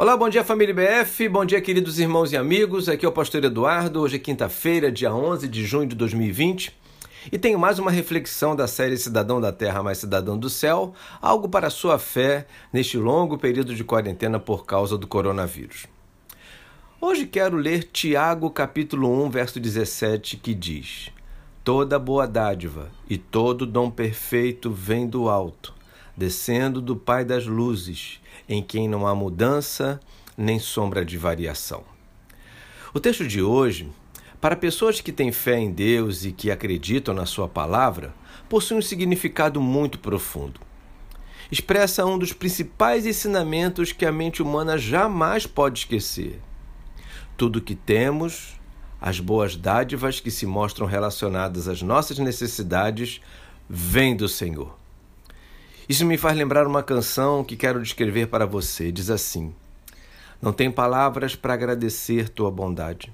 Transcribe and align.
Olá, 0.00 0.16
bom 0.16 0.30
dia 0.30 0.42
família 0.42 0.74
BF, 0.74 1.28
bom 1.28 1.44
dia 1.44 1.60
queridos 1.60 1.98
irmãos 1.98 2.32
e 2.32 2.36
amigos. 2.38 2.88
Aqui 2.88 3.04
é 3.04 3.08
o 3.10 3.12
pastor 3.12 3.44
Eduardo. 3.44 4.00
Hoje 4.00 4.16
é 4.16 4.18
quinta-feira, 4.18 4.90
dia 4.90 5.14
11 5.14 5.46
de 5.46 5.62
junho 5.62 5.86
de 5.86 5.94
2020. 5.94 6.74
E 7.30 7.38
tenho 7.38 7.58
mais 7.58 7.78
uma 7.78 7.90
reflexão 7.90 8.56
da 8.56 8.66
série 8.66 8.96
Cidadão 8.96 9.42
da 9.42 9.52
Terra 9.52 9.82
mais 9.82 9.98
Cidadão 9.98 10.38
do 10.38 10.48
Céu, 10.48 10.94
algo 11.20 11.50
para 11.50 11.66
a 11.66 11.70
sua 11.70 11.98
fé 11.98 12.46
neste 12.72 12.96
longo 12.96 13.36
período 13.36 13.74
de 13.74 13.84
quarentena 13.84 14.40
por 14.40 14.64
causa 14.64 14.96
do 14.96 15.06
coronavírus. 15.06 15.84
Hoje 16.98 17.26
quero 17.26 17.58
ler 17.58 17.84
Tiago 17.84 18.50
capítulo 18.50 19.22
1, 19.26 19.28
verso 19.28 19.60
17, 19.60 20.38
que 20.38 20.54
diz: 20.54 21.10
Toda 21.62 21.98
boa 21.98 22.26
dádiva 22.26 22.90
e 23.06 23.18
todo 23.18 23.66
dom 23.66 23.90
perfeito 23.90 24.70
vem 24.70 25.06
do 25.06 25.28
alto, 25.28 25.74
descendo 26.20 26.82
do 26.82 26.94
Pai 26.94 27.24
das 27.24 27.46
luzes, 27.46 28.20
em 28.46 28.62
quem 28.62 28.86
não 28.86 29.06
há 29.06 29.14
mudança 29.14 29.98
nem 30.36 30.58
sombra 30.58 31.02
de 31.02 31.16
variação. 31.16 31.82
O 32.92 33.00
texto 33.00 33.26
de 33.26 33.40
hoje, 33.40 33.90
para 34.38 34.54
pessoas 34.54 35.00
que 35.00 35.12
têm 35.12 35.32
fé 35.32 35.58
em 35.58 35.72
Deus 35.72 36.26
e 36.26 36.30
que 36.30 36.50
acreditam 36.50 37.14
na 37.14 37.24
Sua 37.24 37.48
palavra, 37.48 38.12
possui 38.50 38.76
um 38.76 38.82
significado 38.82 39.62
muito 39.62 39.98
profundo. 39.98 40.60
Expressa 41.50 42.04
um 42.04 42.18
dos 42.18 42.34
principais 42.34 43.06
ensinamentos 43.06 43.90
que 43.90 44.04
a 44.04 44.12
mente 44.12 44.42
humana 44.42 44.76
jamais 44.76 45.46
pode 45.46 45.78
esquecer. 45.78 46.38
Tudo 47.34 47.62
que 47.62 47.74
temos, 47.74 48.60
as 49.00 49.18
boas 49.18 49.56
dádivas 49.56 50.20
que 50.20 50.30
se 50.30 50.44
mostram 50.44 50.86
relacionadas 50.86 51.66
às 51.66 51.80
nossas 51.80 52.18
necessidades, 52.18 53.22
vêm 53.66 54.14
do 54.14 54.28
Senhor. 54.28 54.79
Isso 55.90 56.06
me 56.06 56.16
faz 56.16 56.36
lembrar 56.36 56.68
uma 56.68 56.84
canção 56.84 57.42
que 57.42 57.56
quero 57.56 57.82
descrever 57.82 58.28
para 58.28 58.46
você. 58.46 58.92
Diz 58.92 59.10
assim: 59.10 59.52
Não 60.40 60.52
tem 60.52 60.70
palavras 60.70 61.34
para 61.34 61.52
agradecer 61.52 62.28
tua 62.28 62.48
bondade. 62.48 63.12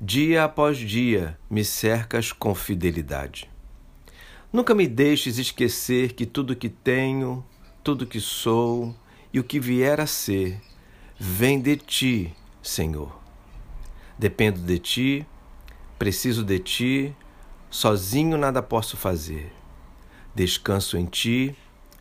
Dia 0.00 0.44
após 0.44 0.78
dia 0.78 1.38
me 1.50 1.62
cercas 1.62 2.32
com 2.32 2.54
fidelidade. 2.54 3.50
Nunca 4.50 4.74
me 4.74 4.88
deixes 4.88 5.36
esquecer 5.36 6.14
que 6.14 6.24
tudo 6.24 6.56
que 6.56 6.70
tenho, 6.70 7.44
tudo 7.84 8.06
que 8.06 8.20
sou 8.20 8.96
e 9.30 9.38
o 9.38 9.44
que 9.44 9.60
vier 9.60 10.00
a 10.00 10.06
ser 10.06 10.58
vem 11.18 11.60
de 11.60 11.76
ti, 11.76 12.34
Senhor. 12.62 13.20
Dependo 14.18 14.60
de 14.60 14.78
ti, 14.78 15.26
preciso 15.98 16.42
de 16.42 16.58
ti, 16.58 17.16
sozinho 17.68 18.38
nada 18.38 18.62
posso 18.62 18.96
fazer. 18.96 19.52
Descanso 20.34 20.96
em 20.96 21.04
ti 21.04 21.54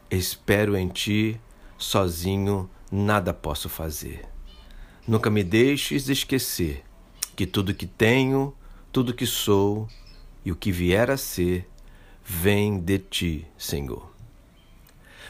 Espero 0.10 0.78
em 0.78 0.88
ti, 0.88 1.40
sozinho 1.78 2.70
nada 2.92 3.34
posso 3.34 3.68
fazer. 3.68 4.26
Nunca 5.08 5.30
me 5.30 5.44
deixes 5.44 6.10
esquecer 6.10 6.84
que 7.36 7.46
tudo 7.48 7.74
que 7.74 7.88
tenho, 7.88 8.54
tudo 8.92 9.14
que 9.14 9.26
sou 9.26 9.88
e 10.44 10.52
o 10.52 10.56
que 10.56 10.72
vier 10.72 11.10
a 11.10 11.18
ser 11.18 11.68
vem 12.24 12.80
de 12.80 13.00
ti, 13.00 13.48
Senhor. 13.58 14.14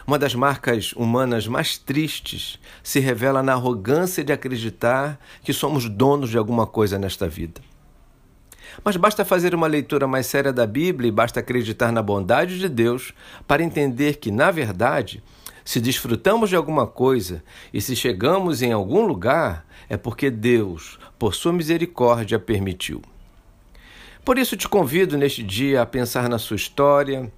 Uma 0.05 0.19
das 0.19 0.35
marcas 0.35 0.91
humanas 0.91 1.47
mais 1.47 1.77
tristes 1.77 2.59
se 2.83 2.99
revela 2.99 3.41
na 3.41 3.53
arrogância 3.53 4.23
de 4.23 4.31
acreditar 4.31 5.19
que 5.41 5.51
somos 5.51 5.89
donos 5.89 6.29
de 6.29 6.37
alguma 6.37 6.67
coisa 6.67 6.99
nesta 6.99 7.27
vida. 7.27 7.61
Mas 8.83 8.97
basta 8.97 9.25
fazer 9.25 9.55
uma 9.55 9.67
leitura 9.67 10.07
mais 10.07 10.25
séria 10.25 10.51
da 10.51 10.67
Bíblia 10.67 11.07
e 11.07 11.11
basta 11.11 11.39
acreditar 11.39 11.91
na 11.91 12.01
bondade 12.01 12.59
de 12.59 12.69
Deus 12.69 13.13
para 13.47 13.63
entender 13.63 14.17
que, 14.17 14.31
na 14.31 14.51
verdade, 14.51 15.23
se 15.63 15.79
desfrutamos 15.79 16.49
de 16.49 16.55
alguma 16.55 16.85
coisa 16.85 17.43
e 17.73 17.81
se 17.81 17.95
chegamos 17.95 18.61
em 18.61 18.71
algum 18.71 19.05
lugar, 19.05 19.65
é 19.89 19.97
porque 19.97 20.29
Deus, 20.29 20.99
por 21.17 21.33
sua 21.33 21.51
misericórdia, 21.51 22.37
permitiu. 22.37 23.01
Por 24.23 24.37
isso 24.37 24.55
te 24.57 24.67
convido 24.67 25.17
neste 25.17 25.43
dia 25.43 25.81
a 25.81 25.85
pensar 25.85 26.29
na 26.29 26.37
sua 26.37 26.55
história, 26.55 27.31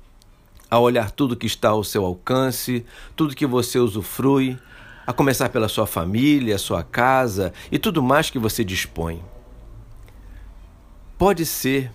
a 0.69 0.79
olhar 0.79 1.11
tudo 1.11 1.37
que 1.37 1.47
está 1.47 1.69
ao 1.69 1.83
seu 1.83 2.05
alcance, 2.05 2.85
tudo 3.15 3.35
que 3.35 3.45
você 3.45 3.79
usufrui, 3.79 4.57
a 5.05 5.13
começar 5.13 5.47
pela 5.47 5.69
sua 5.69 5.87
família, 5.87 6.57
sua 6.57 6.83
casa 6.83 7.53
e 7.71 7.79
tudo 7.79 8.03
mais 8.03 8.29
que 8.29 8.37
você 8.37 8.63
dispõe. 8.63 9.21
Pode 11.17 11.47
ser 11.47 11.91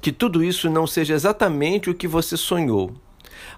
que 0.00 0.10
tudo 0.10 0.42
isso 0.42 0.68
não 0.68 0.84
seja 0.84 1.14
exatamente 1.14 1.88
o 1.88 1.94
que 1.94 2.08
você 2.08 2.36
sonhou, 2.36 2.92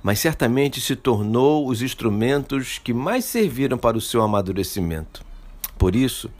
mas 0.02 0.18
certamente 0.18 0.78
se 0.78 0.94
tornou 0.94 1.66
os 1.66 1.80
instrumentos 1.80 2.78
que 2.78 2.92
mais 2.92 3.24
serviram 3.24 3.78
para 3.78 3.96
o 3.96 4.00
seu 4.00 4.20
amadurecimento. 4.22 5.24
Por 5.78 5.96
isso, 5.96 6.30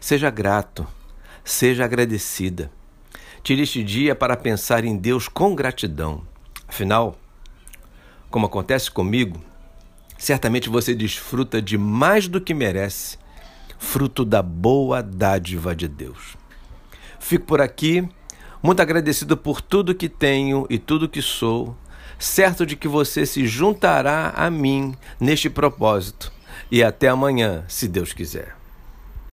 seja 0.00 0.30
grato, 0.30 0.86
seja 1.44 1.84
agradecida. 1.84 2.70
Tire 3.42 3.62
este 3.62 3.84
dia 3.84 4.14
para 4.14 4.38
pensar 4.38 4.86
em 4.86 4.96
Deus 4.96 5.28
com 5.28 5.54
gratidão. 5.54 6.22
Afinal, 6.66 7.18
como 8.30 8.46
acontece 8.46 8.90
comigo, 8.90 9.38
certamente 10.16 10.70
você 10.70 10.94
desfruta 10.94 11.60
de 11.60 11.76
mais 11.76 12.26
do 12.26 12.40
que 12.40 12.54
merece, 12.54 13.18
fruto 13.78 14.24
da 14.24 14.42
boa 14.42 15.02
dádiva 15.02 15.76
de 15.76 15.86
Deus. 15.86 16.38
Fico 17.20 17.46
por 17.46 17.60
aqui, 17.60 18.08
muito 18.62 18.80
agradecido 18.80 19.36
por 19.36 19.60
tudo 19.60 19.94
que 19.94 20.08
tenho 20.08 20.66
e 20.68 20.78
tudo 20.78 21.08
que 21.08 21.22
sou, 21.22 21.76
certo 22.18 22.66
de 22.66 22.76
que 22.76 22.88
você 22.88 23.24
se 23.24 23.46
juntará 23.46 24.32
a 24.34 24.50
mim 24.50 24.94
neste 25.20 25.48
propósito. 25.48 26.32
E 26.70 26.82
até 26.82 27.08
amanhã, 27.08 27.64
se 27.68 27.88
Deus 27.88 28.12
quiser. 28.12 28.56